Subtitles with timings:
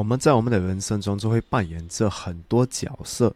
[0.00, 3.34] 我们在我们的人生中就会扮演着很多角色，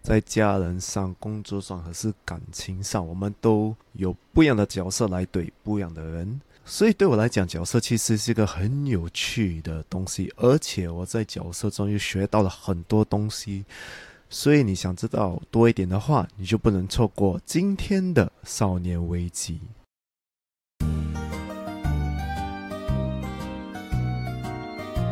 [0.00, 6.40] 在家人上、工作上，还是感情上，我们都有不一样的角色来对不一样的人。
[6.64, 13.64] 所以对我来讲，角色其实是一个很有趣的东西，而且我在角色中又学到了很多东西。
[14.30, 19.60] 所以你想知道多一点的话，你就不能错过今天的少年危机。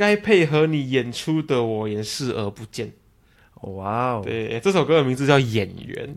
[0.00, 2.90] 该配合你演出的我也视而不见。
[3.64, 6.08] 哇哦，对，这首歌的名字叫《演员》，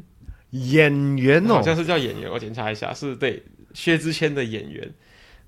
[0.72, 2.32] 演员哦，好像是叫演员。
[2.32, 4.90] 我检查一下，是对薛之谦的演员。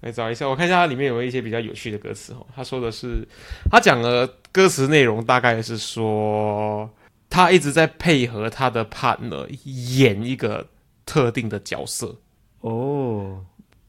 [0.02, 2.46] 来找一下，我看一下它里面有没有一些比较有趣的歌词哦。
[2.54, 3.26] 他说的是，
[3.72, 6.90] 他讲的歌词内容大概是说，
[7.30, 9.48] 他一直在配合他的 partner
[9.96, 10.68] 演一个
[11.06, 12.14] 特定的角色。
[12.60, 13.46] 哦，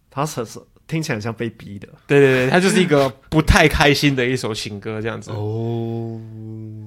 [0.08, 0.60] 他是是。
[0.88, 5.30] 听起来像被逼的，对对对，它就是一个不太开心的一首情歌，这样子。
[5.32, 6.20] 哦，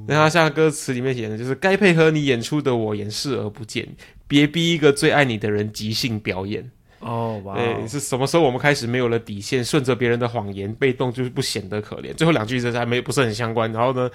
[0.07, 3.87] 然后像歌词里面写的，就是该配合你演出的我演视而不见，
[4.27, 6.69] 别逼一个最爱你的人即兴表演。
[6.99, 12.13] 哦，哇，对，是什么时候我们开始没有了底线，顺着别人的谎言，被动就是不显得可怜。
[12.13, 14.09] 最后两句这还没不是很相关，然后呢？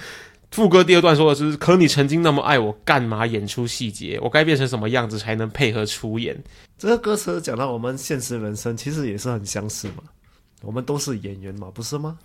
[0.54, 4.20] 副歌第二段说的是：“可你曾经那么爱我，干嘛演出细节？
[4.22, 6.40] 我该变成什么样子才能配合出演？”
[6.78, 10.04] 这个歌词讲到我们现实人生，其实也是很相似嘛。
[10.62, 12.16] 我们都是演员嘛，不是吗？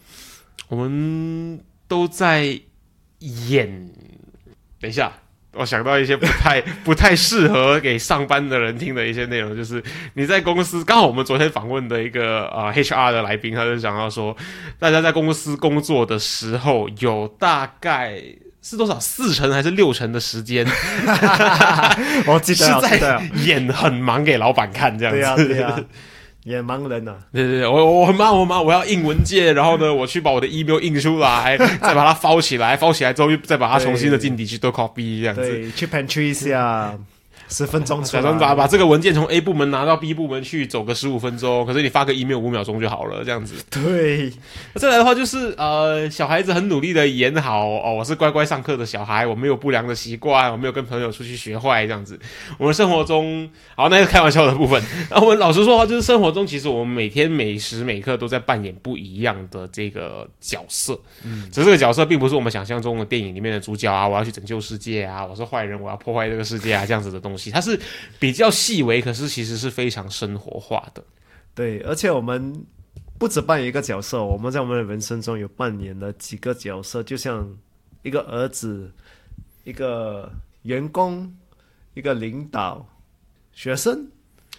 [0.68, 2.62] 我们都在
[3.18, 3.92] 演。
[4.80, 5.12] 等一下。
[5.54, 9.84] 我想到一些不太 不太适合给上班的人听的一些内容，就是
[10.14, 14.36] 你在公司，刚好我们昨天访问的一个呃 HR 的来宾，他就讲到说，
[14.78, 18.22] 大家在公司工作的时候，有大概
[18.62, 20.66] 是多少四成还是六成的时间，
[22.28, 25.86] 我记得是在演很忙给老板看这样子。
[26.50, 36.98] 也忙人呐，对对对，我我很忙，我忙，我要印文件，然后呢，我去把我的 email 印出来，再把它包起来，包起来之后又再把它重新的进底去做 copy 这样子，去 pantry 一下。
[37.50, 41.66] 十分钟，假装把把这个文件从 A 部门拿到 B 部门去，走个十五分钟。
[41.66, 43.56] 可是你发个 email 五秒钟就好了，这样子。
[43.70, 44.32] 对，
[44.76, 52.20] 再来的话就是呃，小孩子很努力的演好哦，我是乖乖上课的小孩，我没有不良的习惯，我没有跟朋友出去学坏这样子。
[52.60, 54.82] 我们生活中，好，那是开玩笑的部分。
[55.10, 61.00] 那我们老实说的话，就是生活中其实我们每天每时每刻都在扮演不一样的这个角色。
[61.24, 67.39] 嗯，只是这个角色并不是我们想象中的电影里面的主角啊，我要去拯救世界啊，我是坏人，我要破坏这个世界啊，这样子的东西。
[67.50, 67.80] 它是
[68.20, 71.04] 比较细微，可是其实是非常生活化的。
[71.56, 72.66] 对，而且我们
[73.18, 77.50] 不止扮演一个角色，我们在我们的人生中有扮演了几个角色，就像
[78.02, 78.92] 一个儿子、
[79.64, 80.32] 一个
[80.64, 81.34] 员工、
[81.94, 82.86] 一个领导、
[83.54, 84.10] 学生、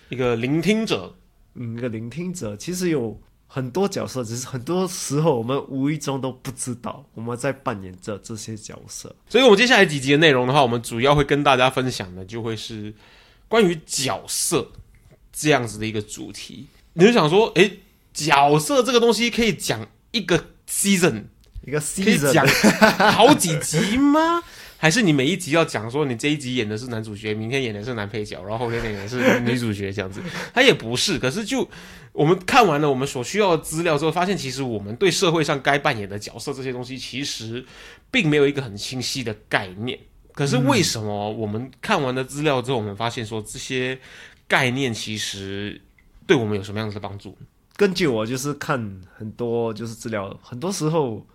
[0.09, 1.15] 一个聆听者，
[1.55, 2.57] 嗯，一个聆听者。
[2.57, 3.21] 其实有。
[3.53, 9.13] 很多角色，只是很多时候我们无意中都不知道我们在扮演着这些角色。
[9.29, 12.95] 所以，我们接下来几集的内容的话，我们主要会跟大家分享的就会是
[13.49, 14.71] 关于角色
[15.33, 16.69] 这样子的一个主题。
[16.93, 17.81] 你就想说，诶，
[18.15, 21.25] 角色这个东西可以讲一个 season，
[21.67, 22.47] 一个 season 可以讲
[23.13, 24.45] 好几集吗？
[24.83, 30.23] 还是你每一集要讲说你这一集演的是男主角，明天演的是男配角，然后后天演的是女主角这样子？
[30.55, 31.69] 他也不是，可是就
[32.13, 37.63] 我们看完了我们所需要的资料之后，发现其实我们对社会上该扮演的角色这些东西，其实
[38.11, 39.99] 并没有一个很清晰的概念。
[40.33, 43.99] 可是为什么我们看完了资料之后，我们发现说这些
[44.49, 45.79] 概念其实
[46.27, 47.37] 对我们有什么样子的帮助？
[47.77, 51.27] 根据我就是看很多就是资料，很多时候。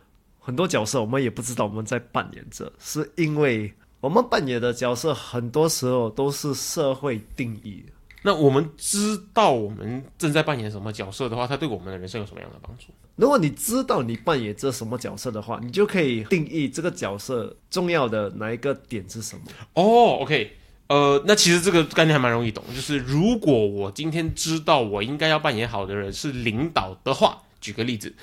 [0.45, 7.83] 很多角色我们也不知道我们在扮演着，是因为我们扮演的角色很多时候都是社会定义。
[8.21, 12.85] 那我们知道我们正在扮演什么角色的话，它对我们的人生有什么样的帮助？
[13.15, 19.41] 如果你知道你扮演着什么角色的话，你就可以定义这个角色重要的哪一个点是什么。
[19.73, 20.53] 哦，OK，
[20.89, 28.13] 呃，那其实这个概念还蛮容易懂，就是如果我今天知道我应该要扮演好的人是领导的话，举个例子。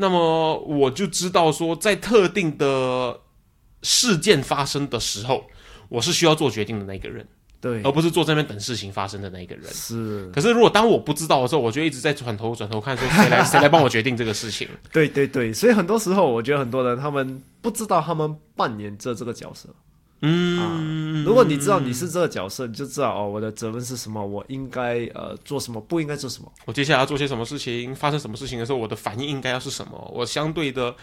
[0.00, 3.20] 那么我就知道说，在特定的
[3.82, 5.44] 事件发生的时候，
[5.88, 7.26] 我是需要做决定的那个人。
[7.60, 9.64] 对而，不是坐在那边等事情发生的那个人。
[9.74, 14.68] 是，可是如果当我不知道的时候，我就一直在转头转头看，说谁来 谁来帮我决定这个事情。
[14.92, 19.68] 对对对，所以很多时候我觉得很多人他们不知道他们扮演着这个角色。
[20.20, 26.52] 嗯，如果你知道你是这个角色，你就知道哦，我的责任是什么，我应该呃做什么，不应该做什么。
[26.64, 30.12] 我接下来要做些什么事情，发生什么事情的时候，我的反应应该要是什么？
[30.12, 30.94] 我相对的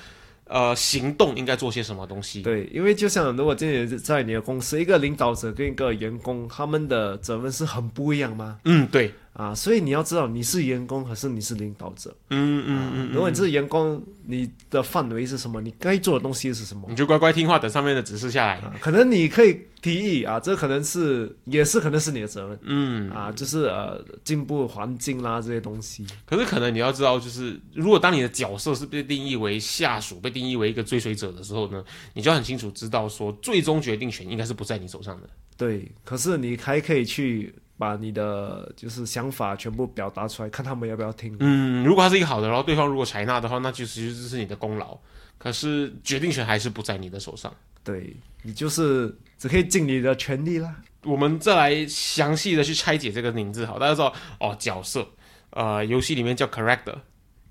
[0.47, 2.41] 呃行动应该做些什么东西？
[2.41, 8.59] 对，因为就像如果今天在你的公司，一个领导者跟一个员工，他们的责任是很不一样吗？
[8.65, 12.15] 嗯，对，啊，所以你要知道你是员工还是你是领导者。
[12.29, 15.59] 嗯嗯嗯，如果你是员工，你的范围是什么？
[15.59, 16.87] 你该做的东西是什么？
[16.87, 18.55] 你就乖乖听话，等上面的指示下来。
[18.59, 26.07] 啊，可能你可以提议啊，这可能是也是可能是你的责任嗯，啊，就是呃进步环境啦这些东西。
[26.25, 31.83] 可是可能你要知道，就是如果当你的角色是被定义为下属，被定义为一个追随者的时候呢，
[32.13, 35.29] 你就要很清楚知道说，最终决定权应该是不在你手上的。
[35.57, 41.35] 对，可是你还可以去把你的就是想法全部表达出来，看他们要不要听。
[41.39, 44.97] 嗯，如果他是一个好的，然后对方如果采纳的话，那就其实是你的功劳。
[45.37, 47.53] 可是决定权还是不在你的手上。
[47.83, 50.75] 对你就是只可以尽你的全力啦。
[51.03, 55.07] 我们再来详细的去拆解这个名字，好，大家知道哦，角色，
[55.51, 56.95] 呃，游戏里面叫 character。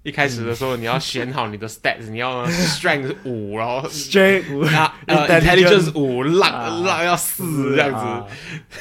[0.04, 6.68] 一开始的时候，你要选好你的 stats，你要 strength 五，然后 Straight 啊呃 Intelligence intelligence 五，浪啊。
[6.84, 7.96] 浪要四这样子。
[7.96, 8.26] 啊。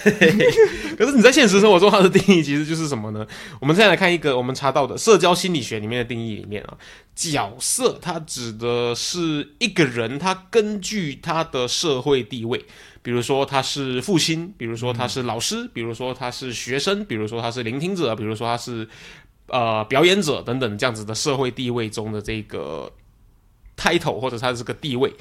[0.97, 3.25] 可是你在现实生活中，它的定义其实就是什么呢？
[3.61, 6.77] 我们再来看一个我们查到的社交心理学里面的定义里面啊，
[7.15, 12.65] 角色它指的是一个人，他根据他的社会地位，
[13.01, 18.85] 比如说他是父亲，比如说他是老师，比如说他是学生，比如说他是聆听者，比如说他是
[19.47, 22.91] 呃表演者等等这样子的社会地位中的这个
[23.77, 25.13] title 或者他这个地位。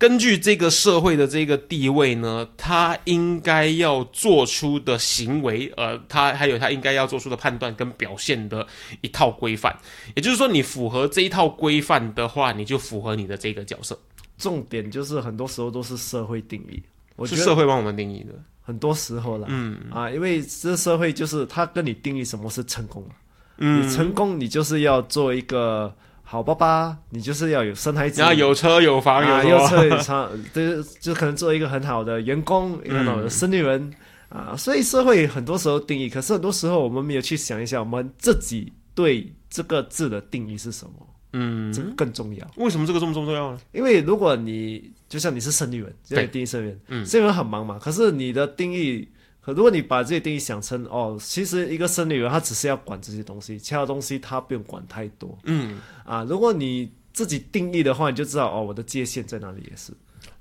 [0.00, 8.64] 根据这个社会的这个地位呢，他应该要做出的行为，呃，他还有他应该要做出的判断跟表现的
[9.00, 9.76] 一套规范。
[10.14, 13.98] 也就是说，你符合这一套规范的话，你就符合你的这个角色，
[14.36, 16.80] 重点就是很多时候都是社会定义。
[17.16, 18.32] 我是社会帮我们定义的。
[18.62, 23.16] 很多时候了，嗯啊，因为这社会就是他跟你定义什么是成功嘛。
[23.58, 33.92] 嗯你，成功，你就是要做一个好爸爸，你就是要有生孩子，然后有车有房啊，有车有房，对就可能做一个很好的员工，一个很好的生意人、
[34.28, 34.54] 啊。
[34.56, 40.92] 所以社会很多时候定义，可是很多时候我们没有去想一下，我们自己对这个字的定义是什么，
[41.32, 42.46] 嗯，这个更重要。
[42.56, 43.58] 为什么这个这么重要呢？
[43.72, 49.08] 因为如果你就像你是生意人，这对样定义生意人，嗯生意人很忙嘛，可是你的定义。
[49.40, 56.24] 可如果你把这些定义想成哦，其实一个生理人他只是要管这些东西，其他东西他不用管太多嗯，啊。
[56.24, 59.92] 如果你自己定义的话，你就知道哦，我的界限在哪里也是。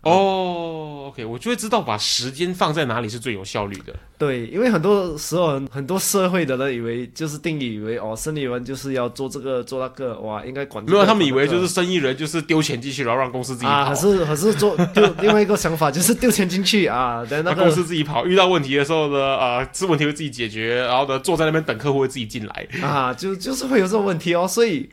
[0.07, 3.93] 哦，OK，我就会知道把时间放在哪里是最有效率的。
[4.17, 10.97] 对，因为很多时候很很多社会的人以为就是定义以为哦，生意人就是要做这个做那个，哇，应该管这个。
[10.97, 13.95] 没有，他们以为就是生意人就是丢钱进去，然后让公司自己啊，跑可。
[13.95, 22.67] 是可是做丢另外一个想法就是丢钱进去啊， 等那个公司自己跑，遇到问题的时候呢，啊，这问题会自己解决，然后呢，坐在那边等客户会自己进来。
[22.81, 24.47] 啊，就就是会有这种问题哦。
[24.47, 24.89] 所以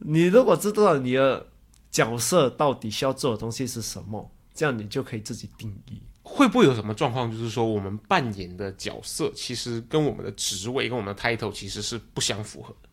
[0.00, 1.46] 你如果知道你的
[1.90, 6.02] 角色到底需要做的东西是什么，这样你就可以自己定义。
[6.24, 12.88] 会不会有什么状况，就是说我们扮演的角色其实跟我们的职位、跟我们的 title 其实是不相符合的？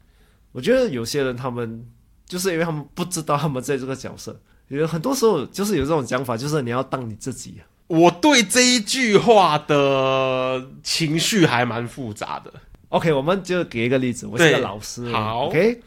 [0.52, 1.86] 我觉得有些人他们
[2.28, 7.66] 就是因为他们不知道他们在这个角色，有很多时候就是有这种讲法，就是你要当你自己啊。
[7.88, 12.54] 我对这一句话的情绪还蛮复杂的。
[12.90, 15.12] OK，我们就给一个例子，我是个老师。
[15.12, 15.82] 好，OK。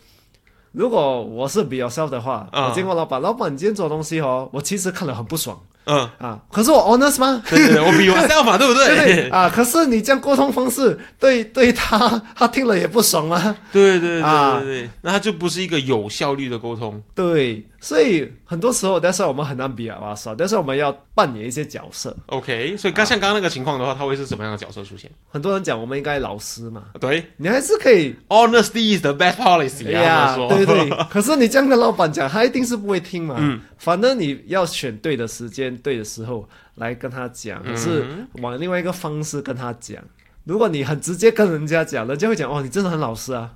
[0.73, 6.39] 如果我是 be yourself 的话，嗯我见过老板，老板你今天做东西哦，我其实看了很不爽嗯，啊。
[6.53, 7.43] 可是我 honest 吗？
[7.49, 9.29] 对对对，我比 myself 嘛， 对不对对对？
[9.31, 9.49] 啊？
[9.49, 11.99] 可是你这样沟通方式，对对他，
[12.37, 13.57] 他听了也不爽啊。
[13.73, 17.03] 对对对啊对对，那他就不是一个有效率的沟通。
[17.15, 22.17] 对，所以很多时候，但是我们很难比啊，爽，但是我们要扮演一些角色。
[22.27, 25.11] OK，所以刚像刚刚那个情况的话，他会是什么样的角色出现？
[25.29, 30.37] 很多人讲我们应该老师嘛，对你还是可以，honesty is the best policy 啊，呀。
[30.49, 30.89] 对对。
[31.11, 33.35] 可是你这样跟老板讲，他一定是不会听嘛。
[33.37, 38.07] 嗯，反正你要选对的时间、对的时候来跟他讲，可是
[38.41, 40.01] 往另外一个方式跟他讲。
[40.45, 43.51] 如果你很直接跟人家讲，人家会讲哦，你真的很老实啊。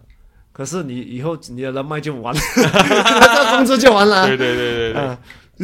[0.52, 4.26] 可是你以后你的人脉就完了， 这个工资就完了啊。
[4.26, 5.18] 对对对对对，嗯，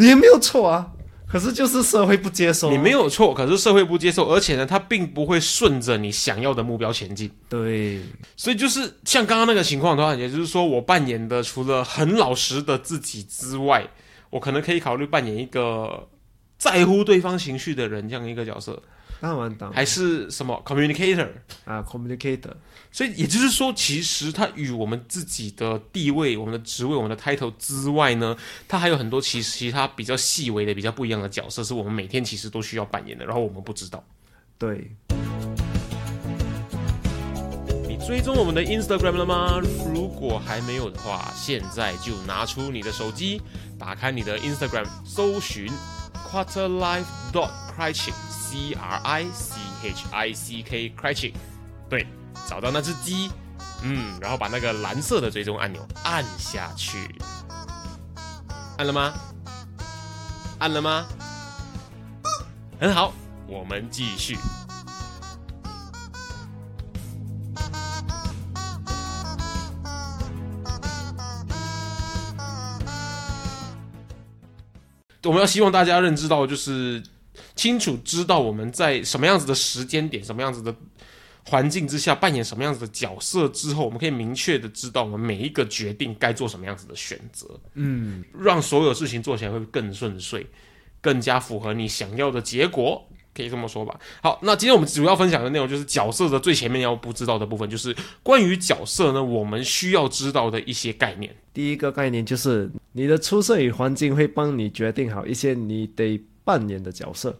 [0.06, 0.86] 也没有错啊。
[1.30, 7.30] 可是就是社会不接受啊，你没有错，可是社会不接受，而且呢，它并不会顺着你想要的目标前进。
[7.48, 8.00] 对
[8.36, 13.86] 所以就是像刚刚那个情况的话，也就是说，我扮演的除了很老实的自己之外，
[14.30, 16.08] 我可能可以考虑扮演一个
[16.58, 18.82] 在乎对方情绪的人这样一个角色。
[19.20, 21.28] 当然当然还是什么 communicator？
[21.64, 22.52] 啊，communicator，
[22.92, 28.36] 所以也就是说，其实它与我们自己的地位、我们的职位、我们的 title 之外呢，
[28.68, 34.04] 它还有很多其实其他比较细微的、比较不一样的角色，是我们每天其实都需要扮演的，然后我们不知道。
[34.56, 34.88] 对，
[37.88, 39.60] 你追踪我们的 Instagram 了吗？
[39.92, 43.42] 如果还没有的话，现在就拿出你的手机，
[43.76, 45.68] 打开你的 Instagram，搜寻
[46.30, 51.32] Quarter Life dot Criching C R I C H I C K Criching，
[51.88, 52.06] 对，
[52.46, 53.30] 找到那只鸡，
[53.82, 57.14] 嗯，然后把那个蓝色的追踪按钮按下去，
[58.76, 59.14] 按了吗？
[60.58, 61.06] 按了吗？
[62.80, 63.12] 很好，
[63.46, 64.36] 我们继续。
[75.24, 77.02] 我们要希望大家认知到，就是
[77.56, 80.74] 清楚知道我们在什么样子的时间点、什么样子的
[81.44, 90.46] 环境之下扮演什么样子的角色之后，我们可以明确的知道我们每一个决定该做什么样子的选择，嗯，让所有事情做起来会更顺遂，
[91.00, 93.02] 更加符合你想要的结果。
[93.38, 93.98] 可以这么说吧。
[94.20, 101.34] 好，那今天我们主要分享的内容就是角色的最前面要不知道的部分，就是关于角色呢，我们需要知道的一些概念。
[101.54, 107.36] 第一个概念就是你的出生与环境会帮你决定好一些你得扮演的角色。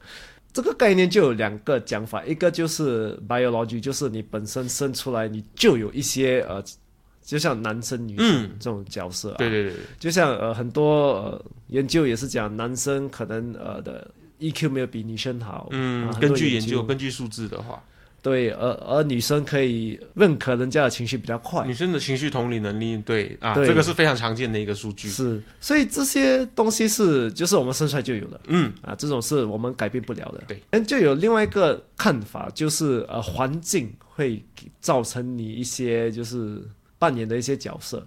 [0.53, 6.65] 这个概念就有两个讲法，一个就是 biology，就是你本身生出来你就有一些呃，
[7.23, 14.11] 就像男生女生嗯这种角色、啊，对对对对，就像呃很多呃研究也是讲男生可能呃的
[14.41, 16.77] EQ 没有比女生好，嗯根据研究。
[16.79, 17.83] 究、根据数字的话，
[18.23, 23.67] 对，而而女生可以认可人家的情绪比较快，女生的情绪同理能力，对啊，对。
[23.67, 25.09] 这个是非常常见的一个数据。
[25.09, 30.43] 是，所以这些东西是就是我们生出来就有的嗯，啊，这种是我们改变不了的。
[30.49, 34.45] 对，但就有另外一个看法，就是呃，环境会
[34.81, 36.61] 造成你一些就是
[36.99, 38.07] 扮演的一些角色。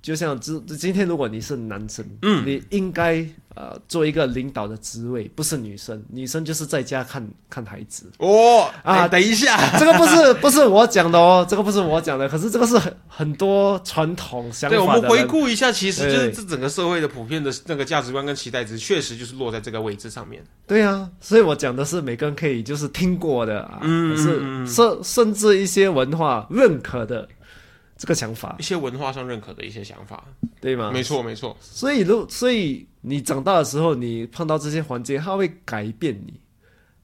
[0.00, 2.44] 就像今今天，如果你是男生，嗯。
[2.46, 3.24] 你应该
[3.54, 8.10] 呃做一个领导的职位，不是女生，女生就是在家看看孩子。
[8.18, 20.42] 哦啊啊，等一下， 这个不是不是我讲的哦，这个不是我讲的，可是这个是很很多传统想法对，我们回顾一下，其实就是这整个社会的普遍的那个价值观跟期待值，确实就是落在这个位置上面。
[20.66, 27.28] 对啊，所以我讲的是每个人可以就是听过的啊，嗯可是甚甚至一些文化认可的
[27.98, 30.24] 这个想法一，些文化上认可的一些想法，
[30.60, 30.90] 对吗？
[30.92, 36.32] 没错没错，所以如所以你长大的时候，你碰到这些环境，它会改变你。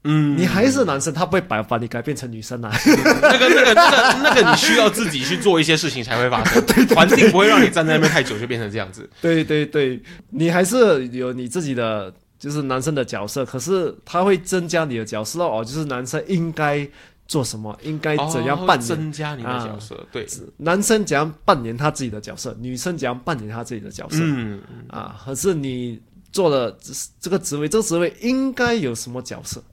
[0.07, 2.71] 嗯，你还是男生，他不会把把你改变成女生啊。
[2.85, 9.09] 那个那个那个那个，你需要自己去做一些事情才会发生，对环境不会让你站在那边太久就变成这样子。
[9.19, 9.99] 对对对，
[10.29, 16.87] 你还是有你自己的就是男生的角色，可是他会增加你的角色哦，就是男生应该
[17.27, 18.87] 做什么，应该怎样哦扮演。
[18.87, 20.05] 增加你的角色？
[20.11, 20.27] 对，
[20.57, 25.19] 男生怎样扮演他自己的角色，女生怎样扮演他自己的角色、嗯，啊？
[25.25, 25.99] 可是你
[26.31, 29.63] 做了这这个职位，这个职位应该有什么角色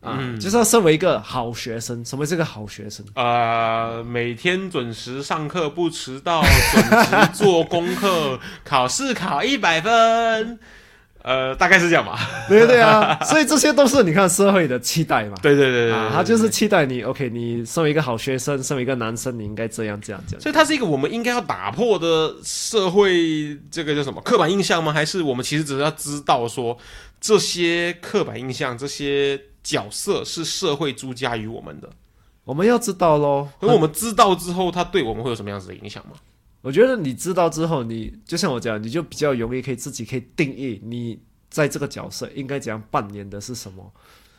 [0.00, 0.16] 啊？
[0.18, 3.04] 嗯就是要身为一个好学生，什么是个好学生？
[3.14, 10.58] 呃，每天准时上课不迟到，准时做功课， 考试考一百分，
[11.22, 12.18] 呃，大概是这样吧。
[12.48, 13.18] 对不对啊？
[13.24, 15.36] 所以这些都是你看社会的期待嘛。
[15.42, 20.40] 对对对对啊，他就是期待你，OK，你身为一个好学生，身为一个男生，你应该这样这样这样。
[20.40, 24.92] 所以它是一个我们应该要打破的社会这个叫什么刻板印象吗？
[24.92, 26.76] 还是我们其实只是要知道说
[27.20, 31.88] 这些刻板印象、这些角色是社会租加于我们的？
[32.44, 33.48] 我们要知道喽。
[33.60, 36.16] 而我们知道之后，它对我们会有什么样子的影响吗？
[36.62, 41.18] 我觉得你知道之后，你就像我讲，你就比较容易可以自己可以定义你
[41.50, 43.92] 在这个角色应该怎样扮演的是什么。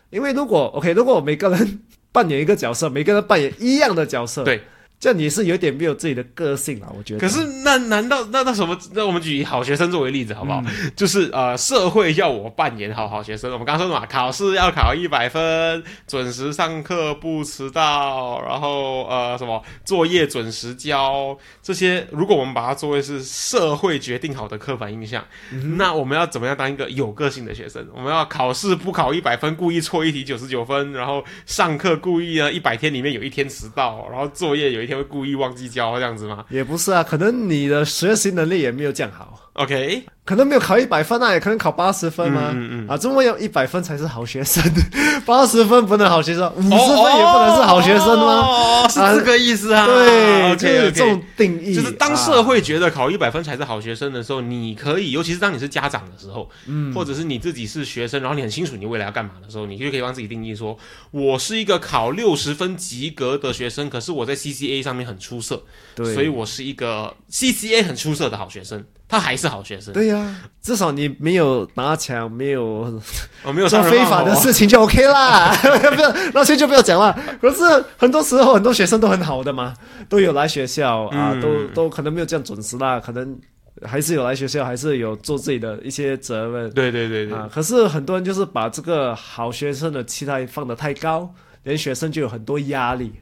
[0.09, 4.63] 因为如果 OK，如果每个人扮演一个角色，每个人扮演一样的角色，对，
[5.03, 6.87] 这样你是有点没有自己的个性了。
[6.97, 7.19] 我觉得。
[7.19, 8.79] 可是那难道那那什么？
[8.93, 10.63] 那我们举好学生作为例子好不好？
[10.65, 13.51] 嗯就是呃，社会要我扮演好好学生。
[13.51, 27.85] 我们刚刚说什么，考试要考一百分，准时上课不迟到，然后呃什么作业准时交，这些如果我们把它作为是社会决定好的刻板印象，嗯那我们要怎么样当一个有个性的学生？
[27.93, 36.45] 我们要考试不考一百分，故意错一题九十九分，然后上课故意呢一百天里面有一天迟到，然后作业有一天会故意忘记交，这样子吗？
[36.49, 39.51] 也不是啊，可能你的学习能力也没有这样好。
[39.53, 42.49] OK，可能没有考一百分啊，也可能考八十分嘛。
[42.51, 44.63] 嗯嗯嗯啊，这么要一百分才是好学生，
[45.27, 48.41] 八十分不能好学生，五十分也不能是好学生吗？
[48.49, 49.85] 哦，是这个意思啊。
[49.85, 51.75] 对，就 OK 这种定义。
[51.75, 60.75] 就是当啊社会觉得考一百分才是好学生的时候，你可以，尤其是当你是家长的时候，嗯，或者是你自己是学生，然后你很清楚你未来要干嘛的时候，你就可以帮自己定义说，
[61.11, 65.61] 我是一个考六十分及格的学生，可是我在 CCA 上面很出色，
[65.93, 68.83] 对，所以我是一个 CCA 很出色的好学生，
[69.13, 72.99] 他还是好学生，对呀、至少你没有拿枪，没有
[73.43, 77.15] 我没有做非法的事情就 OK 啦， 不要那些就不要讲了。
[77.39, 77.63] 可是
[77.95, 79.75] 很多时候很多学生都很好的嘛，
[80.09, 81.41] 都有来学校啊，嗯。
[81.41, 83.37] 都都可能没有这样准时啦，可能
[83.85, 86.71] 还是有来学校，还是有做自己的一些责任。
[86.71, 87.47] 对对对对，啊。
[87.53, 91.31] 可是很多人就是把这个好学生的期待放得太高，
[91.63, 93.13] 连学生就有很多压力。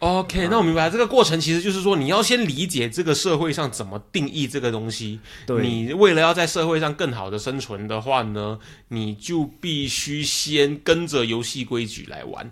[0.00, 5.18] OK，那我明白了这个过程，其实就是说，你要先理解这个社会上怎么定义这个东西。
[5.44, 12.48] 对你为了要在社会上更好的生存的话呢，你就必须先跟着游戏规矩来玩。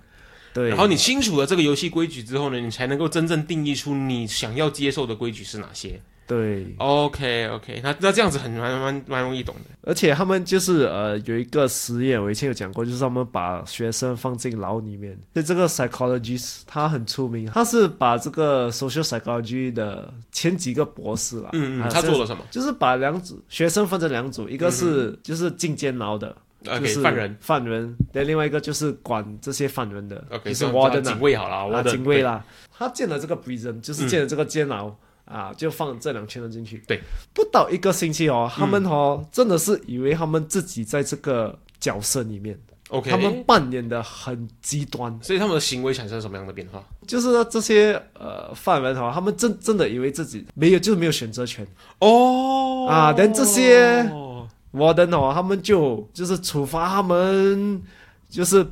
[0.52, 6.00] 对，然后你清楚了这个游戏规矩之后呢，你才能够真正定义出你想要接受的规矩是哪些。
[6.26, 9.76] 对，OK OK，那那这样子很蛮蛮蛮容易懂的。
[9.82, 15.16] 而且他们就是呃有一个实验，我以前有讲过，就是他们把学生放进牢里面。
[15.34, 26.36] 所以这个 psychologist 他很出名，他是把这个 social psychology 的前几个博士啦，嗯嗯，啊他做了什么就是把两组学生分成两组，一个是就是进监牢的。
[26.64, 27.36] 就是犯人。
[27.40, 32.44] 犯人，但另外一个就是管这些犯人的 OK，就是这样 warden 警啊，卫好了，啊，warden，警卫啦。
[32.76, 34.92] 他建了这个 prison，就是嗯建了这个监牢、
[35.26, 36.82] 啊，就放这两千人进去。
[36.86, 37.00] 对，
[37.34, 46.82] 不到一个星期哦，他们哦、真的是以为他们自己在这个角色里面，OK，他们扮演的很极端，所以他们的行为产生什么样的变化？
[47.06, 51.66] 就是说这些呃犯人哦，他们真真的以为自己没有，就是没有选择权。
[51.98, 52.86] 哦。
[52.88, 54.02] 啊但这些
[54.72, 57.82] warden 哦，他们就就是处罚他们，
[58.30, 58.64] 就是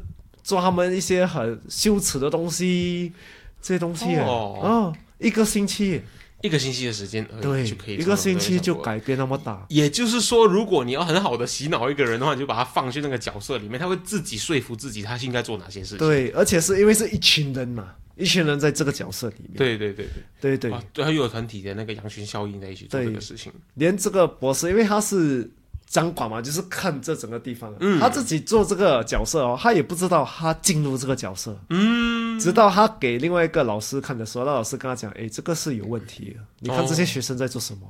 [0.45, 3.13] 做他们一些很羞耻的东西，
[3.61, 4.95] 这些东西哦。
[5.19, 6.03] 一个星期，
[6.45, 8.99] 一个星期的时间而已对就可以，一个星期就改。
[8.99, 15.99] 变那么大，也就是说，如果你要很好的洗脑一个人的话，你就把他放去那个角色里面，他会自己说服自己他应该做哪些事情。
[15.99, 20.07] 对，而且是因为是一群人嘛，一群人在这个角色里面，对对对
[20.41, 23.53] 对对，啊对，他又有团体的那个羊群效应在一起做这个事情。
[23.75, 25.51] 连这个博士，因为他是
[25.87, 28.01] 掌管嘛，就是看这整个地方，嗯。
[28.01, 37.81] 他自己做这个角色哦，他也不知道他进入这个角色，嗯，直到他给另外一个老师看的时候，那老师跟他讲，诶，这个是有问题的，你看这些学生在做什么。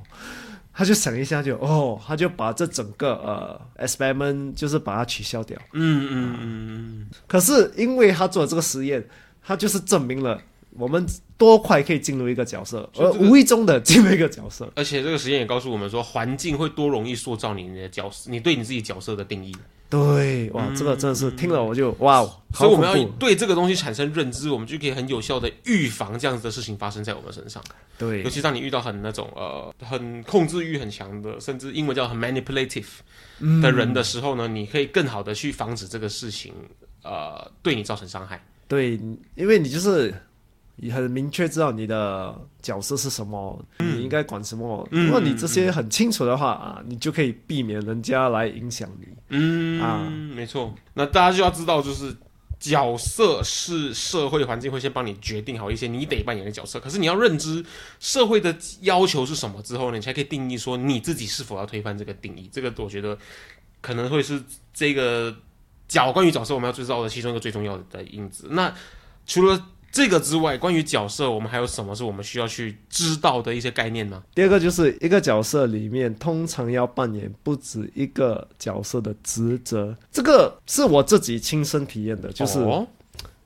[0.77, 5.57] 他就想一下就哦，他就把这整个呃 experiment 就是把它取消掉。
[5.71, 7.07] 嗯嗯嗯。
[7.27, 9.01] 可是因为他做了这个实验，
[9.41, 10.37] 他就是证明了
[10.77, 11.05] 我们
[11.37, 14.71] 多快可以进入一个角色，而无意中的进入一个角色。
[14.75, 19.55] 而且这个实验也告诉我们说，环境会多容易塑造你的角色，你对你自己角色的定义。
[19.87, 27.63] 对，哇，这个真的是听了我就哇哦，所以我们要对这个东西产生认知，我们就可以很有效的预防这样子的事情发生在我们身上。
[27.97, 32.87] 对尤其当你遇到很那种呃很控制欲很强的，甚至英文叫很 manipulative
[33.61, 36.51] 的人的时候呢，你可以更好的去防止这个事情
[37.03, 38.43] 呃对你造成伤害。
[38.67, 38.99] 对，
[39.35, 40.11] 因为你就是
[40.77, 44.87] 你很明确知道你的角色是什么，你应该管什么。
[44.91, 49.07] 嗯如果你这些很清楚的话啊，你就可以避免人家来影响你。
[49.29, 50.73] 嗯啊没错。
[50.93, 52.15] 那大家就要知道，就是
[52.59, 57.63] 角色是社会环境会先帮你决定好一些你得扮演的角色，可是你要认知
[57.99, 62.49] 社会的要求是什么之后呢，你才可以定义说你自己是否要推翻这个定义。
[62.51, 63.17] 这个我觉得
[63.81, 64.41] 可能会是
[64.73, 65.35] 这个
[65.87, 68.47] 角关于角色我们要知道的其中一个最重要的因子。
[68.49, 68.73] 那
[69.25, 74.21] 除了这个之外，关于角色，我们还有什么是我们需要去知道的一些概念呢？
[74.35, 82.59] 第二个就是一个角色里面通常要扮演不止一个角色的职责，这个是我自己亲身体验的，就是。
[82.59, 82.85] 哦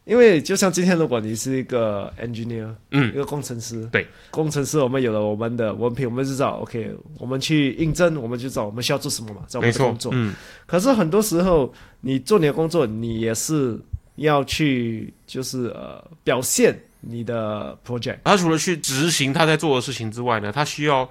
[0.06, 10.12] 因为就像今天，如果你是一个 engineer，嗯一个工程师，对，工程师，我们有了我们的文凭，我们就知道，OK，我们去应征，我们就知道我们需要做什么嘛，在我们的工，作。
[10.16, 10.34] 嗯，
[10.66, 13.80] 可是很多时候，你做你的工作，你也是
[14.24, 18.20] 要去，就是呃，表现你的 project。
[18.24, 21.10] 他除了去执行他在做的事情之外呢，他需要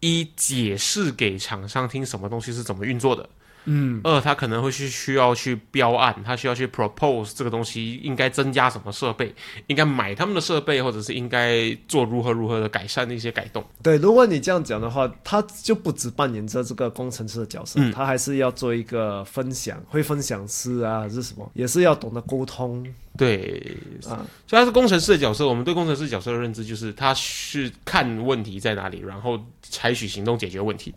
[0.00, 3.28] 一解释给厂商听什么东西是怎么运作的，
[3.66, 9.34] 嗯，二他可能会去需要去标案，他需要去 propose 这个东西应该增加什么设备，
[9.66, 13.64] 应该买他们的设备，或者是应该做如何如何的改善的一些改动。
[13.82, 23.76] 对，如果你这样讲的话，他就不只扮演着这个工程师的角色，嗯他还是要做一个分享，会分享师啊，还是什么，也是要懂得沟通对，
[24.06, 24.24] 啊。
[24.46, 25.46] 所以他是工程师的角色。
[25.48, 30.94] 我们对工程师角色的认知就是，他是看问题在哪里，然后采取行动解决问题，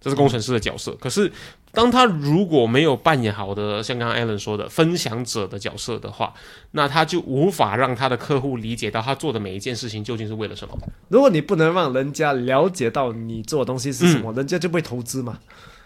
[0.00, 0.96] 这是工程师的角色。
[1.00, 1.30] 可是，
[1.76, 6.32] 当他如果没有扮演好的，像刚刚 Alan 说的分享者的角色的话，
[6.70, 10.74] 那他就无法让他的客户理解到他做的每一件事情究竟是为了什么。
[11.08, 15.38] 如果你不能让人家了解到你做的东西是什么，人家就不会投资嘛，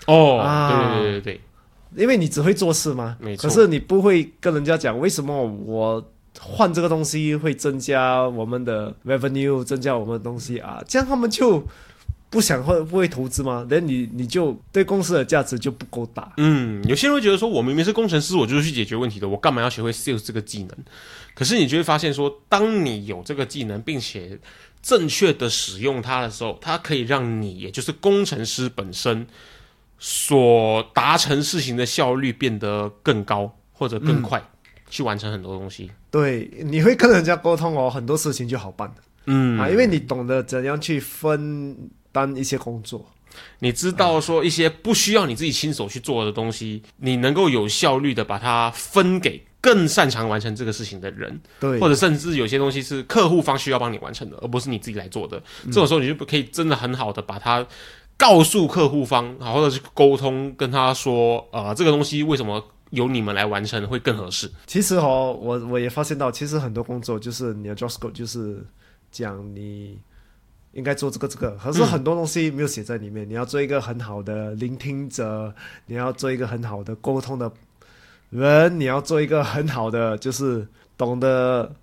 [0.07, 0.69] 哦，啊。
[0.71, 1.41] 对对对对对，
[2.03, 3.17] 因为你只会做事嘛。
[3.19, 3.49] 没错。
[3.49, 11.67] 可是你不会跟人家讲为什么我换这个东西会增加我们的 revenue，增加我们的东西啊，这样他们就
[12.31, 13.67] 不想会不会投资吗？
[13.69, 16.33] 那你你就对公司的价值就不够大。
[16.37, 20.71] 嗯，有些人会觉得说，我明明是工程师，我就是去解决问题的，我干嘛要学会 sales 这个技能？
[21.35, 24.39] 可是你就会发现说，当你有这个技能，并且
[24.81, 29.27] 正确的使用它的时候，它可以让你，也就是工程师本身
[29.99, 34.43] 所达成事情的效率变得更高或者更快，
[34.89, 35.91] 去完成很多东西。
[36.11, 38.95] 对，你会跟人家沟通哦，很多事情就好办了、
[39.27, 41.77] 嗯啊，因为你懂得怎样去分
[42.13, 43.05] 担一些工作。
[43.61, 51.41] 你知道说一些不需要你自己亲手去做的东西，你能够有效率的把它分给更擅长完成这个事情的人。
[51.61, 55.41] 对，或者甚至有些东西是客户方需要帮你完成的，而不是你自己来做的。
[55.67, 57.65] 这种时候，你就不可以真的很好的把它
[58.17, 64.51] 告诉客户方，好或者是沟通，跟他说，呃，这个东西为什么由你们来完成会更合适。
[64.67, 68.67] 其实哦，我我也发现到，其实很多工作就是你的 job scope 就是
[69.13, 69.97] 讲你
[70.73, 73.29] 应该做这个这个，可是很多东西没有写在里面。
[73.29, 75.53] 你要做一个很好的聆听者，
[75.87, 77.51] 你要做一个很好的沟通的
[78.31, 81.75] 人，你要做一个很好的就是懂得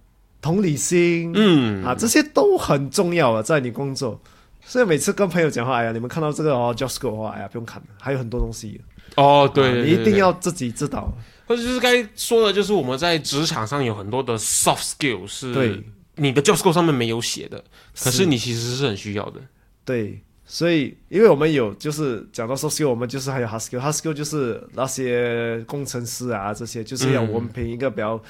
[0.42, 4.20] 同理心，嗯啊，这些都很重要啊，在你工作。
[4.66, 8.80] 所以每次跟朋友讲话，哎呀，你们看到这个哦的话，哎呀，不用看了，还有很多东西。
[9.16, 11.12] 哦，对啊对对对你一定要自己知道。
[11.48, 15.82] 或者就是该说的，就是我们在职场上有很多的 soft skill 是对
[16.18, 17.64] 你的 job scope 上面没有写的，
[17.98, 19.40] 可是你其实是很需要的。
[19.86, 28.22] 对，所以因为我们有就是讲到 soft skill，我们就是还有 hard skill，hard skill 就是那些工程师啊这些，就是要我们凭一个比较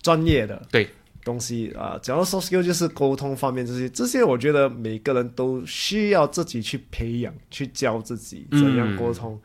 [0.00, 0.88] 专业的对。
[1.24, 1.98] 东西啊。
[2.02, 9.40] 讲到 soft skill 就是沟通方面这些，这些我觉得每个人都需要自己去培养，去教自己怎样沟通，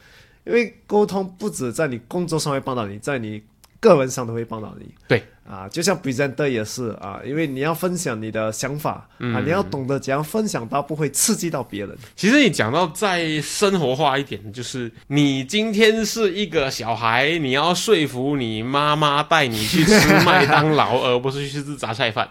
[0.46, 3.42] 因为沟通不止在你工作上会帮到你，在你
[3.80, 4.94] 个人上都会帮到你。
[5.08, 11.98] 对啊，就像 presenter 也是啊，因为你要分享你的想法、啊，你要懂得怎样分享到不会刺激到别人。
[12.16, 22.30] 其实你讲到再生活化一点，就是你今天是一个小孩，你要说服你妈妈带你去吃麦当劳， 而不是去吃杂菜饭。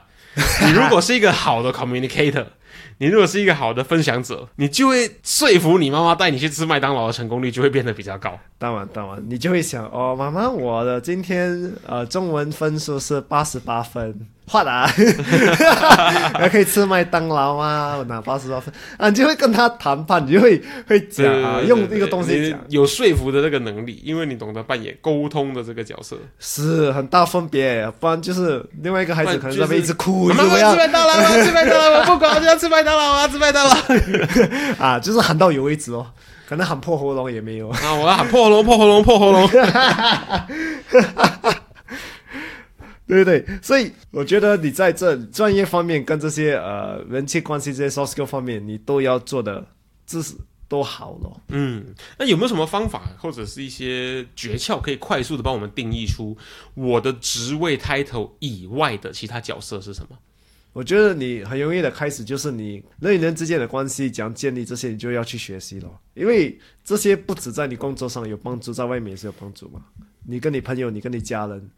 [0.64, 2.46] 你如果是一个好的 communicator，
[2.98, 8.38] 你如果是一个好的分享者，你就会说服你妈妈带你去吃麦当劳的成功率就会变得比较高。
[8.58, 14.86] 当然，当然，你就会想哦，妈妈，我的今天呃中文分数是八十八分，换啊，
[16.34, 26.16] 还可以吃麦当劳啊，我拿八十多分啊，你就会跟他谈判，你就会会讲啊，对用一个东西讲，有说服的这个能力，因为你懂得扮演沟通的这个角色。
[26.38, 33.76] 是很大分别，不然就是另外一个孩子可能在那边一直哭，妈妈怎么样吃麦当劳，我要吃麦当劳，我不管，我就要吃麦当劳，我要吃麦当劳。
[34.78, 36.06] 啊，就是喊到有为止哦，
[36.48, 37.68] 可能喊破喉咙也没有。
[37.68, 37.94] 啊！
[37.94, 39.48] 我要喊破喉咙，破喉咙，破喉咙。
[43.08, 49.66] 对对对，所以我觉得你在这专业方面跟这些呃人际关系这些 soft skill 方面，你都要做的
[50.06, 50.34] 知识
[50.68, 51.40] 都好了。
[51.48, 56.36] 嗯，那有没有什么方法或者是一些诀窍，可以快速的帮我们定义出
[56.74, 60.18] 我的职位 title 以外的其他角色是什么？
[60.74, 69.80] 我觉得你很容易的开始就是你人与人之间的关系怎样建立，这些你就要去学习了，因为这些不止在你工作上有帮助，在外面也是有帮助嘛。
[70.26, 71.70] 你跟你朋友，你跟你家人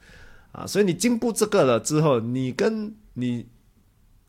[0.52, 3.46] 啊，所以你进步这个了之后，你跟你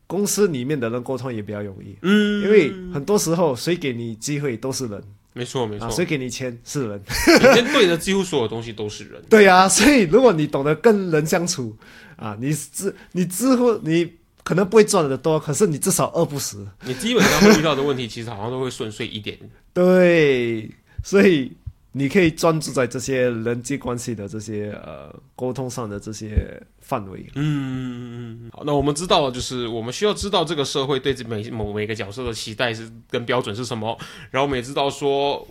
[0.07, 5.01] 公司里面的人沟通也比较容易，嗯，因为很多时候谁给你机会都是人
[5.33, 7.01] 没错没错啊，，谁给你钱是人。
[7.39, 9.23] 你面对的几乎所有东西都是人。
[9.29, 11.73] 对呀、 所以如果你懂得跟人相处
[12.17, 14.11] 啊，你知你知乎你
[14.43, 16.67] 可能不会赚的多，可是你至少饿不死。
[16.83, 19.39] 你基本上会遇到的问题，其实好像都会顺遂一点。
[19.73, 20.69] 对，
[21.01, 21.49] 所以
[21.93, 27.29] 你可以专注在这些人际关系的这些呃沟通上的这些范围。
[27.35, 33.97] 嗯，好，那我们知道了，就是我们需要知道这个社会对这每某每个角色的期待是跟标准是什么，
[34.29, 35.45] 然后我们也知道说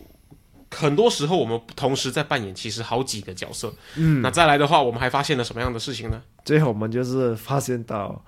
[0.70, 3.70] 很多时候我们同时在扮演其实好几个角色。
[3.96, 6.22] 嗯，那再来的话，我们还发现了什么样的事情呢？
[6.44, 8.24] 最后我们就是发现到，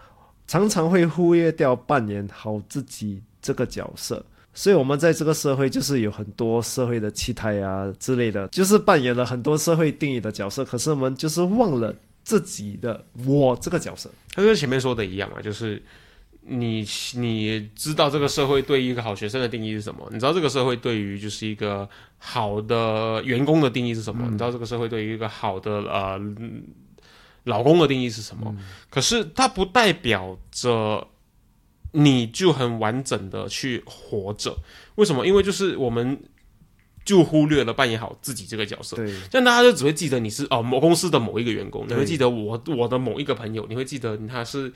[0.47, 4.23] 常常会忽略掉扮演好自己这个角色。
[4.55, 10.63] 所以，我们在这个社会就是有很多社会的期待啊之类的，就是扮演了很多社会定义的角色。
[10.63, 14.11] 可是我们就是忘了自己的我这个角色。
[14.35, 15.83] 他跟前面说的一样嘛，就是
[16.43, 20.07] 你你知道这个社会对于一个好学生的定义是什么？
[20.13, 21.89] 你知道这个社会对于就是一个
[22.19, 24.27] 好的员工的定义是什么？
[24.31, 26.21] 你知道这个社会对于一个好的呃
[27.45, 28.55] 老公的定义是什么？
[28.91, 31.09] 可是它不代表着。
[31.93, 34.59] 你就很完整的去活着，
[34.97, 35.27] 为什么？
[35.27, 36.21] 因为就是我们
[37.05, 44.73] 就忽略了扮演好自己这个角色，对，这样大家就只会记得你是哦某公司的某一个员工，你会记得我我的某一个朋友，你会记得他是。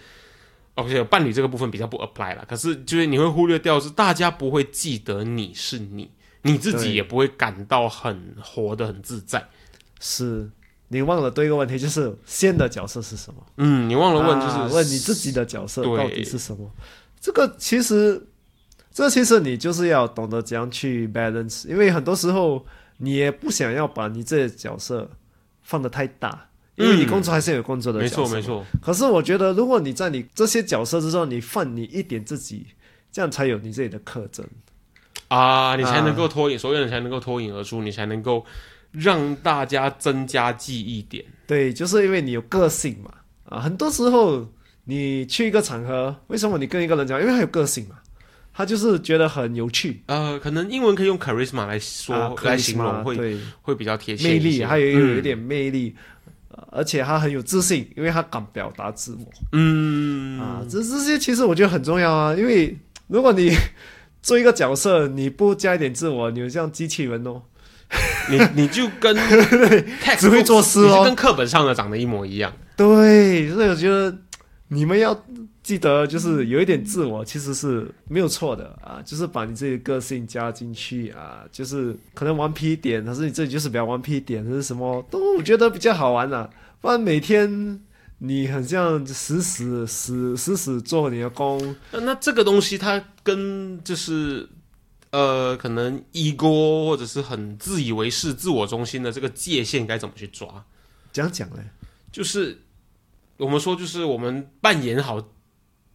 [0.77, 6.11] OK，伴侣这个部分比较不 apply 了，可是就是你会忽略掉，是大家不会记得你是你，
[6.43, 9.49] 你自己也不会感到很活得很自在。
[10.01, 10.51] 是
[10.89, 13.43] 你忘了对一个问题，就是先的角色是什么？
[13.57, 16.71] 嗯，你忘了问，就是、啊问你自己的角色到底是什么？
[17.27, 18.25] 这个其实，
[18.93, 22.65] 这其实你就是要懂得怎样去 balance，因为很多时候
[22.99, 25.11] 你也不想要把你这些角色
[25.61, 32.65] 放得太大，因为你工作还是有工作的没错没错，可是我觉得，如果你在你这些角色之中，你放你一点自己，
[33.11, 34.47] 这样才有你自己的特征。
[35.27, 38.47] 啊，你才能够脱颖，所有人才能够脱颖而出，你才能够
[38.93, 41.25] 让大家增加记忆点。
[41.45, 43.13] 对，就是因为你有个性嘛。
[43.47, 44.47] 啊，很多时候
[44.87, 47.21] 你去一个场合，为什么你跟一个人讲？
[47.21, 47.97] 因为他有个性嘛，
[48.55, 50.03] 他就是觉得很有趣。
[50.07, 55.95] 呃，可能英文可以用 charisma 来说、啊来形容会对会比较贴切魅力，一些还有有一嗯点魅力，
[56.49, 60.63] 呃而且他很有自信，因为他敢表达自我、嗯啊。
[60.69, 63.55] 这这些其实我觉得很重要啊，因为如果你
[64.23, 67.43] 做一个角色，你不加一点自我，你就像机器人哦。
[68.29, 69.17] 你你就跟
[70.19, 72.53] 只会作诗哦你就跟课本上的长得一模一样。
[72.77, 74.13] 对，所以我觉得
[74.69, 75.25] 你们要
[75.63, 86.51] 记得，就是有一点自我，其实是没有错的啊，就是把你自己的个性加进去啊，就是可能顽皮一点，可是你自己就是比较顽皮一点，还是什么，都觉得比较好玩啊。
[86.81, 87.81] 不然每天
[88.19, 94.49] 你很像死死死死死做你的工，那那这个东西它跟就是
[95.11, 100.65] 呃，可能 ego 或者是很自以为是、自我中心的这个界限该怎么去抓？
[101.13, 101.63] 这样讲嘞，
[102.11, 102.59] 就是
[103.39, 105.23] 我们说，就是我们扮演好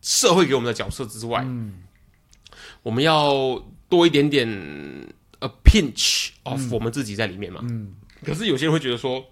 [0.01, 1.45] 社会给我们的角色之外，
[2.83, 4.47] 我们要多一点点
[5.39, 7.61] a pinch of 我们自己在里面嘛。
[7.63, 9.23] 嗯，可是有些人会觉得说，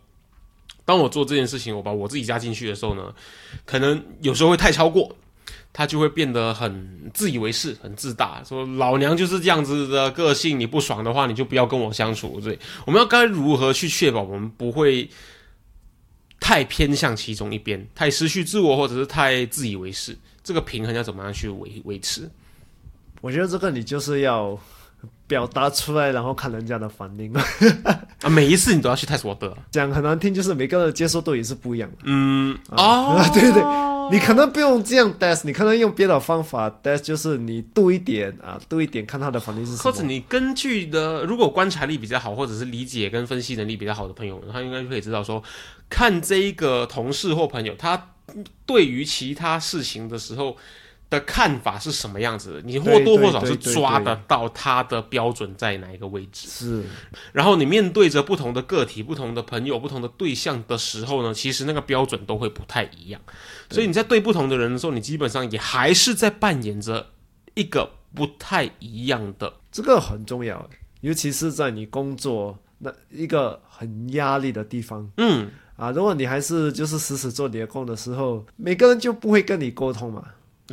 [0.86, 3.14] 当我做这件事情，我把我自己加进去的时候呢，
[3.66, 5.16] 可能有时候会太超过。
[5.72, 12.42] 他就会变得很自以为是、很自大，说老娘就是这样子的个性，你不爽的话，你就不要跟我相处。
[12.42, 15.08] 对，我们要该如何去确保我们不会
[16.50, 20.18] 太偏向其中一边，太失去自我，或者是太自以为是？
[20.44, 22.28] 这个平衡要怎么样去维维持？
[23.22, 24.58] 我觉得这个你就是要
[25.28, 27.32] 表达出来，然后看人家的反应。
[28.24, 31.98] 啊，每一次你都要去 test 我的，讲很难听，就是每个人的接受度也是不一样的。
[32.06, 33.62] 嗯啊 哦，对对，
[34.12, 39.84] 你可能不用这样 test，你可能用别的方法 test，就是你度一点啊，度一点，看他的反应是什么。
[39.84, 45.44] 或者你根据的，如果观察力比较好，或者是理解跟分析能力比较好的朋友，他应该就可以知道说，
[45.90, 48.14] 看这一个同事或朋友，他
[48.66, 50.56] 对于其他事情的时候
[51.10, 56.48] 的看法是什么样子的，你或多或少是抓得到他的标准在哪一个位置。
[56.48, 56.84] 是
[57.34, 63.20] 然后你面对着不同的个体、不同的朋友、不同的对象的时候呢，其实那个标准都会不太一样。
[63.72, 67.10] 所以你在对不同的人的时候，你基本上也还是在扮演着
[67.56, 69.54] 一个不太一样的。
[69.72, 70.70] 这个很重要，
[71.02, 75.50] 尤其是在你工作那一个很压力的地方嗯，
[75.80, 75.92] 啊。
[75.92, 80.24] 如果你还是就是死死做你的工的时候，每个人就不会跟你沟通嘛。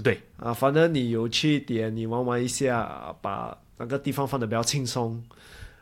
[0.03, 5.23] 对，啊，反正你有趣一点，你玩玩一下，啊把那个地方放的比较轻松，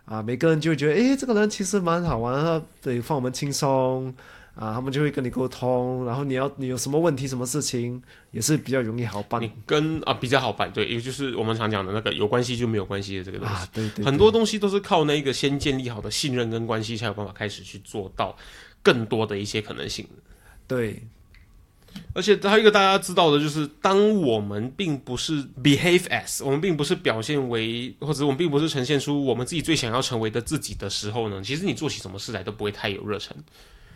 [0.04, 4.14] 啊，每个人就会觉得，诶，这个人其实蛮好玩的，对，放我们轻松，
[4.54, 13.54] 啊，他们就会跟你沟通，然后你要你有什么问题、什么事情，也是比较容易好办你跟啊比较好办，对，也就是我们常讲的那个有关系就没有关系的这个东西。
[13.54, 18.36] 啊，对对很多东西都是靠那个先建立好的信任跟关系，才有办法开始去做到
[18.84, 20.06] 更多的一些可能性。
[20.68, 21.02] 对
[22.12, 33.36] 而且还有一个大家知道的，就是当我们并不是 behave as，我们并不是表现为，或者我们并不是呈现出我们自己最想要成为的自己的时候呢，其实你做起什么事来都不会太有热忱。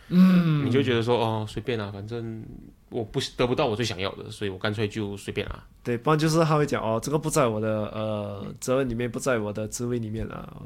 [0.07, 2.43] 嗯，你就觉得说哦随便啊，反正
[2.89, 5.67] 我不得不到我最想要的，所以我干脆就随便啊。
[5.83, 10.63] 对，不然就是他会讲哦，这个不在我的呃责任里面，不在我的职位里面啊，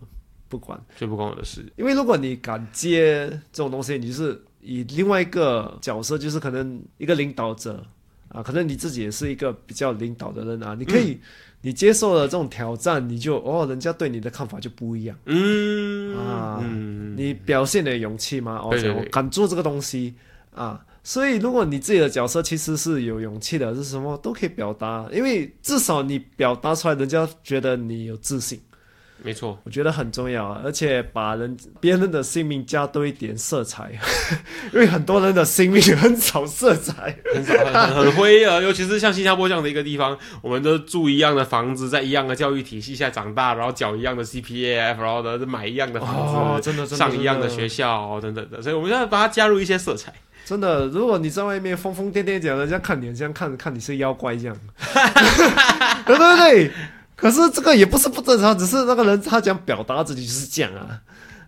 [0.53, 0.79] 不管。
[0.95, 1.65] 就不关我的事。
[1.77, 7.83] 因为如果你敢接这种东西，你就是以另外一个角色，就是可能一个领导者
[8.27, 11.19] 啊，可能你自己也是一个比较领导的人啊，你可以，
[11.61, 15.17] 你接受了这种挑战，你就哦，人家对你的看法就不一样。
[15.25, 18.59] 嗯啊嗯，你表现的勇气吗？
[18.63, 18.71] 哦，
[19.11, 20.13] 敢做这个东西
[20.53, 20.85] 啊。
[21.05, 28.57] 所以，如果你自己的角色其实是有勇气的，是什么都可以表达，因为至少你表达出来，人家觉得你有自信，
[29.23, 30.61] 没错，我觉得很重要啊。
[30.63, 33.91] 而且把人别人的性命加多一点色彩，
[34.73, 37.15] 因为很多人的性命很少色彩。
[37.33, 50.13] 很少很 很灰啊，尤其是像新加坡这样的一个地方，我们都住一样的房子，在一样的教育体系下长大，然后缴一样的 CPF，然后呢买一样的房子，哦，真的，上一样的真学校等等的，所以我们要把它加入一些色彩。
[50.45, 54.57] 真的，如果你在外面疯疯癫癫讲，人家看你这样看看你是妖怪这样，
[56.05, 56.71] 对 对对。
[57.23, 60.99] 可是这个也不是不正常，只是那个人他想表达自己就是这样啊。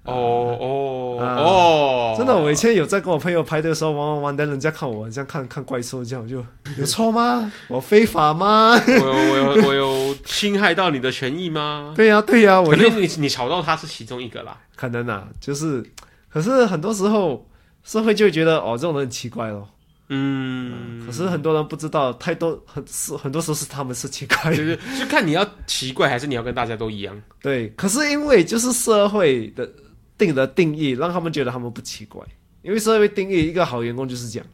[0.05, 0.13] 哦
[0.61, 6.37] 哦啊哦，真的，我以前有在跟我朋友排队的时候玩玩玩，但人家看我很像看看怪兽这样，我就
[6.77, 7.51] 有错吗？
[7.67, 8.79] 我非法吗？
[8.87, 11.91] 我有我有我有侵害到你的权益吗？
[11.97, 14.55] 对呀、对呀、我就可能你你吵到他是其中一个啦。
[14.77, 15.83] 可能啊，就是，
[16.31, 17.45] 可是很多时候
[17.83, 19.67] 社会就会觉得哦，这种人很奇怪咯。
[20.09, 24.55] 嗯，可是很多人不知道，太多很是很多时候是他们是奇怪的。
[24.55, 27.21] 就是就看你要奇怪还是你要跟大家都一样。
[27.41, 29.69] 对，可是因为就是社会的
[30.17, 32.23] 定的定义，让他们觉得他们不奇怪。
[32.61, 34.47] 因为社会定义一个好员工就是这样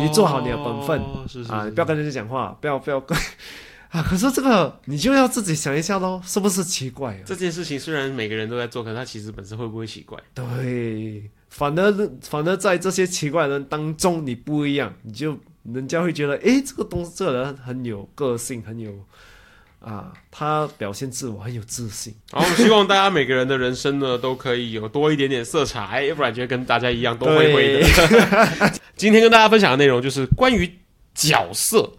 [0.00, 0.98] 你做好你的本分
[1.50, 3.14] 啊，你不要跟人家讲话，不要不要跟
[3.90, 4.02] 啊。
[4.02, 7.20] 可是这个你就要自己想一下喽，是不是奇怪啊？
[7.26, 10.18] 这件事情虽然每个人都在做，可是它其实本身会不会奇怪？
[10.32, 15.38] 对，反而反而在这些奇怪的人当中，你不一样，你就
[15.74, 18.90] 人家会觉得，诶，这个东这个人很有个性，很有
[19.78, 22.14] 啊，他表现自我很有自信。
[22.32, 28.72] 然后我希望大家每个人的人生呢，都可以有多一点点色彩，要不然就会跟大家一样都灰灰的。
[28.96, 30.78] 今天跟大家分享的内容就是关于
[31.14, 31.92] 角色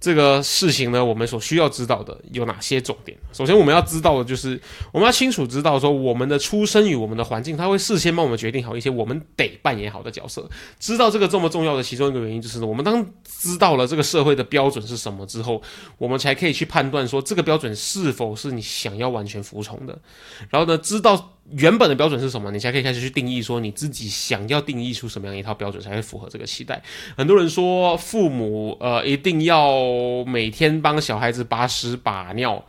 [0.00, 3.16] 这个事情呢，我们所需要知道的有哪些重点？
[3.34, 4.58] 首先，我们要知道的就是，
[4.92, 10.48] 我们要清楚知道说，我们的出生与我们的环境，它会事先帮我们决定好一些我们得扮演好的角色。
[10.78, 15.60] 知道这个这么重要的其中一个原因，就是我们当知道了这个社会的标准是什么之后，
[15.98, 19.98] 我们才可以去判断说这个标准是否是你想要完全服从的。
[20.48, 26.82] 然后呢，知道原本的标准是什么，你才可以开始去定义说你自己想要定义出什么样一套标准才会符合这个期待。
[27.16, 29.72] 很多人说父母呃一定要
[30.26, 32.64] 每天帮小孩子把屎把尿，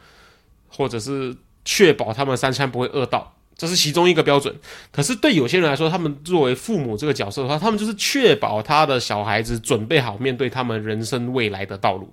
[0.67, 3.35] 或者是确保他们三餐不会饿到。
[3.53, 4.55] 这是其中一个标准，
[4.91, 12.11] 可是对有些人来说，他们作为父母这个角色的话，他们就是确保他的小孩子准备好面对他们人生未来的道路，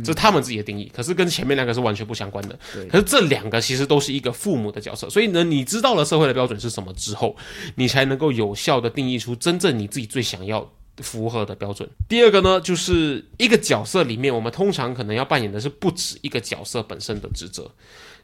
[0.00, 0.90] 这是他们自己的定义。
[0.94, 2.58] 可是跟前面两个是完全不相关的。
[2.88, 7.36] 可是这两个其实都是一个父母的角色，所以呢，你知道了社会的标准是什么之后，
[7.76, 11.88] 你才能够有效的定义出真正你自己最想要符合的标准。
[12.08, 17.70] 第二个呢，就是一个角色里面，我们通常可能要扮演的是不止一个角色本身的职责。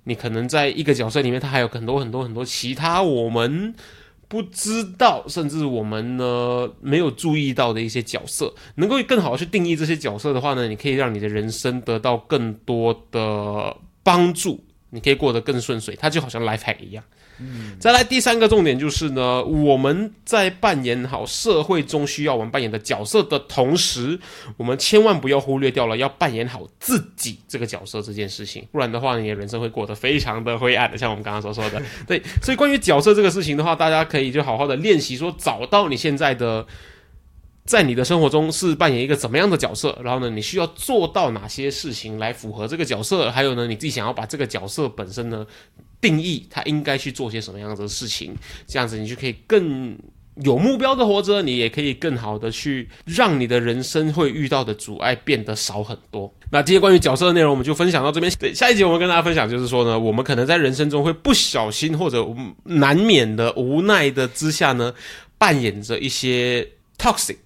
[0.04, 3.72] 你可能在一个角色里面，它还有很多很多很多其他我们
[4.32, 15.96] 不知道，甚至我们呢没有注意到的一些角色，能够更好的去定义这些角色的话呢，你可以让你的人生得到更多的帮助，你可以过得更顺遂。
[15.96, 17.02] 它就好像 life hack 一样。
[17.40, 24.20] 嗯再来第三个重点就是呢，我们在扮演好社会中需要我们扮演的角色的同时，
[24.56, 30.96] 我们千万不要忽略掉了要扮演好自己这个角色这件事情，不然的话，你的人生会过得非常的灰暗的。
[30.96, 36.64] 像我们刚刚所说的， 对，所以关于角色这个事情的话，大家可以就好好的练习，说找到你现在的。
[37.64, 39.96] 在你的生活中是扮演一个怎么样的角色？
[40.02, 43.30] 然后呢，你需要做到哪些事情来符合这个角色？
[43.30, 45.46] 还有呢，你自己想要把这个角色本身呢
[46.00, 48.34] 定义，他应该去做些什么样的事情？
[48.66, 49.96] 这样子你就可以更
[50.42, 56.32] 有目标的活着，你也可以更好的去让你的人生会遇到的阻碍变得少很多。
[56.50, 58.32] 那今天关于角色的内容，我们就分享到这边。
[58.40, 62.26] 对，下一集我们跟大家分享就是说呢，我们可能在人生中会不小心或者
[62.64, 64.92] 难免的无奈的之下呢，
[65.38, 66.66] 扮演着一些
[67.02, 67.36] toxic。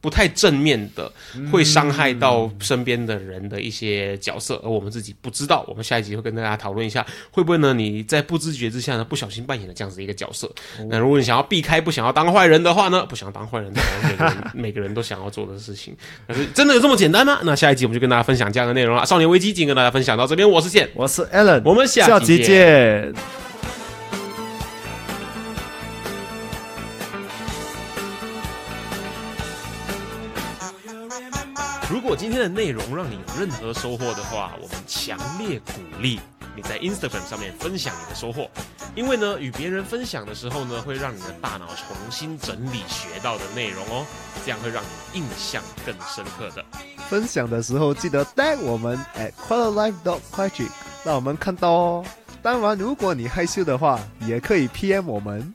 [0.00, 1.12] 不太正面的，
[1.52, 5.64] 会伤害到身边的人的一些角色，而我们自己不知道。
[5.68, 7.72] 我们下一集会跟大家讨论一下，会不会呢？
[7.72, 10.52] 你在不知觉之下呢，不小心扮演了这样子一个角色。
[10.90, 15.96] 那如果你想要避开，不想要当坏人的话呢，不想要当坏人的话，每个人每个人都想要做的事情，
[16.26, 17.38] 可是真的有这么简单吗？
[17.44, 19.06] 那下一集我们就跟大家分享这样的内容了。
[19.06, 23.51] 少年危机，今天跟大家分享到这边，我是健，我是 Alan，我们下下集集见。
[31.92, 36.18] 如果今天的内容让你有任何收获的话，我们强烈鼓励
[36.56, 38.48] 你在 Instagram 上面分享你的收获，
[38.94, 44.06] 因为呢，与别人分享的时候呢，会让你的大脑重新整理学到的内容哦，
[44.42, 46.64] 这样会让你印象更深刻的。
[47.10, 52.04] 分享的时候记得带我们 at quarterlife dot q u a t r i c 让我们看到哦。
[52.40, 55.54] 当然，如果你害羞的话，也可以 PM 我们。